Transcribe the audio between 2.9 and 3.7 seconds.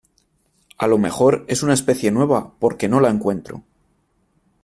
la encuentro